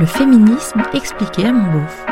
[0.00, 2.06] Le féminisme expliqué à mon beauf.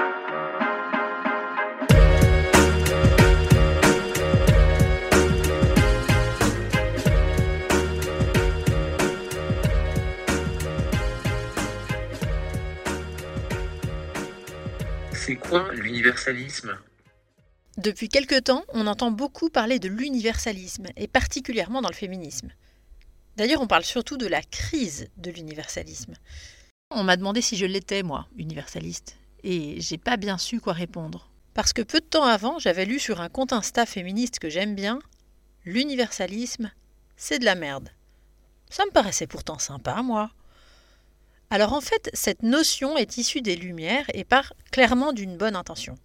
[15.13, 16.77] C'est quoi l'universalisme?
[17.79, 22.51] Depuis quelque temps, on entend beaucoup parler de l'universalisme, et particulièrement dans le féminisme.
[23.37, 26.15] D'ailleurs, on parle surtout de la crise de l'universalisme.
[26.91, 31.29] On m'a demandé si je l'étais, moi, universaliste, et j'ai pas bien su quoi répondre.
[31.53, 34.77] Parce que peu de temps avant, j'avais lu sur un compte Insta féministe que j'aime
[34.77, 35.01] bien
[35.65, 36.71] L'universalisme,
[37.17, 37.91] c'est de la merde.
[38.71, 40.31] Ça me paraissait pourtant sympa, moi.
[41.51, 45.97] Alors en fait, cette notion est issue des Lumières et part clairement d'une bonne intention.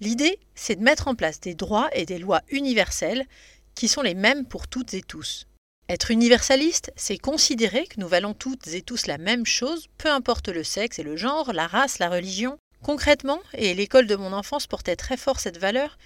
[0.00, 3.26] L'idée, c'est de mettre en place des droits et des lois universelles
[3.74, 5.48] qui sont les mêmes pour toutes et tous.
[5.90, 10.46] Être universaliste, c'est considérer que nous valons toutes et tous la même chose, peu importe
[10.46, 12.58] le sexe et le genre, la race, la religion.
[12.80, 15.98] Concrètement, et l'école de mon enfance portait très fort cette valeur,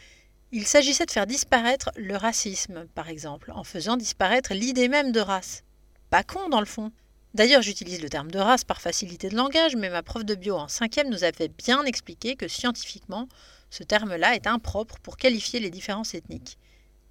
[0.53, 5.21] il s'agissait de faire disparaître le racisme, par exemple, en faisant disparaître l'idée même de
[5.21, 5.65] race.
[6.09, 6.91] Pas con dans le fond.
[7.35, 10.57] D'ailleurs, j'utilise le terme de race par facilité de langage, mais ma prof de bio
[10.57, 13.29] en cinquième nous avait bien expliqué que scientifiquement,
[13.69, 16.57] ce terme-là est impropre pour qualifier les différences ethniques.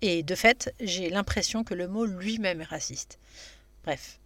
[0.06, 3.20] Et de fait, j'ai l'impression que le mot lui-même est raciste.
[3.86, 4.20] Bref.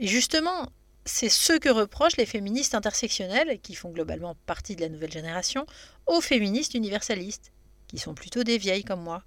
[0.00, 0.72] Et justement,
[1.04, 5.66] c'est ce que reprochent les féministes intersectionnelles, qui font globalement partie de la nouvelle génération,
[6.06, 7.52] aux féministes universalistes,
[7.86, 9.22] qui sont plutôt des vieilles comme moi.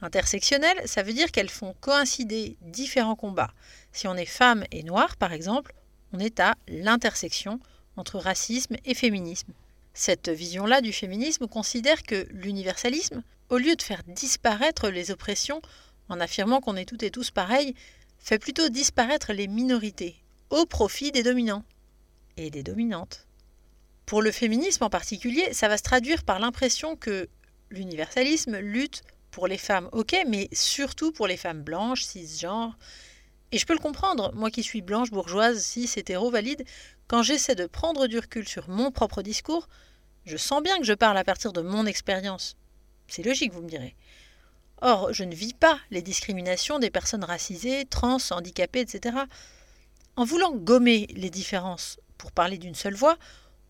[0.00, 3.52] Intersectionnelles, ça veut dire qu'elles font coïncider différents combats.
[3.90, 5.74] Si on est femme et noire, par exemple,
[6.12, 7.58] on est à l'intersection
[7.96, 9.52] entre racisme et féminisme.
[9.92, 15.62] Cette vision-là du féminisme considère que l'universalisme, au lieu de faire disparaître les oppressions
[16.08, 17.74] en affirmant qu'on est toutes et tous pareils,
[18.18, 20.16] fait plutôt disparaître les minorités
[20.50, 21.64] au profit des dominants
[22.36, 23.26] et des dominantes.
[24.06, 27.28] Pour le féminisme en particulier, ça va se traduire par l'impression que
[27.70, 32.76] l'universalisme lutte pour les femmes, ok, mais surtout pour les femmes blanches, cisgenres.
[33.52, 36.64] Et je peux le comprendre, moi qui suis blanche, bourgeoise, cis, hétéro, valide,
[37.06, 39.68] quand j'essaie de prendre du recul sur mon propre discours,
[40.24, 42.56] je sens bien que je parle à partir de mon expérience,
[43.08, 43.94] c'est logique, vous me direz.
[44.80, 49.16] Or, je ne vis pas les discriminations des personnes racisées, trans, handicapées, etc.
[50.16, 53.18] En voulant gommer les différences pour parler d'une seule voix,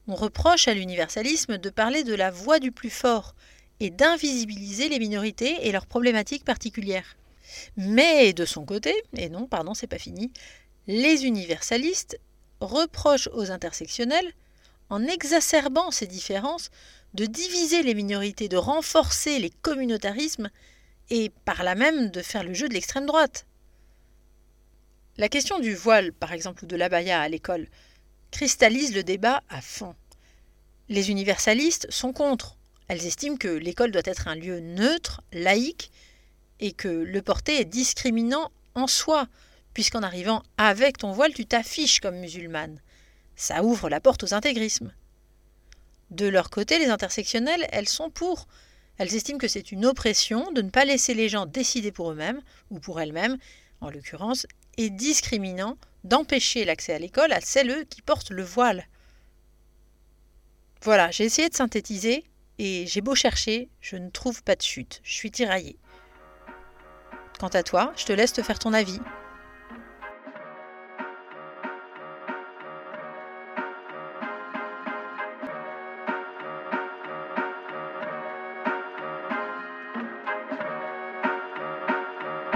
[0.06, 3.34] on reproche à l'universalisme de parler de la voix du plus fort
[3.80, 7.16] et d'invisibiliser les minorités et leurs problématiques particulières.
[7.76, 10.32] Mais de son côté, et non, pardon, c'est pas fini,
[10.86, 12.18] les universalistes
[12.60, 14.32] reprochent aux intersectionnels,
[14.90, 16.70] en exacerbant ces différences,
[17.14, 20.50] de diviser les minorités, de renforcer les communautarismes
[21.10, 23.46] et par là même de faire le jeu de l'extrême droite.
[25.16, 27.66] La question du voile, par exemple, ou de l'abaya à l'école,
[28.30, 29.96] cristallise le débat à fond.
[30.88, 32.56] Les universalistes sont contre.
[32.88, 35.90] Elles estiment que l'école doit être un lieu neutre, laïque,
[36.60, 39.28] et que le porter est discriminant en soi,
[39.74, 42.80] puisqu'en arrivant avec ton voile, tu t'affiches comme musulmane.
[43.36, 44.92] Ça ouvre la porte aux intégrismes.
[46.10, 48.46] De leur côté, les intersectionnelles, elles sont pour.
[48.98, 52.40] Elles estiment que c'est une oppression de ne pas laisser les gens décider pour eux-mêmes,
[52.70, 53.38] ou pour elles-mêmes,
[53.80, 54.46] en l'occurrence,
[54.76, 58.86] et discriminant d'empêcher l'accès à l'école à celles qui portent le voile.
[60.82, 62.24] Voilà, j'ai essayé de synthétiser,
[62.58, 65.78] et j'ai beau chercher, je ne trouve pas de chute, je suis tiraillée.
[67.38, 68.98] Quant à toi, je te laisse te faire ton avis.